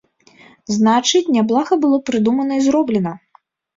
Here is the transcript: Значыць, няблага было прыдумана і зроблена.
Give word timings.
Значыць, 0.77 1.29
няблага 1.37 1.79
было 1.85 1.97
прыдумана 2.07 2.53
і 2.61 2.67
зроблена. 2.69 3.13